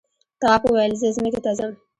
تواب 0.39 0.61
وویل 0.65 0.93
زه 1.01 1.07
ځمکې 1.17 1.39
ته 1.45 1.51
ځم. 1.57 1.71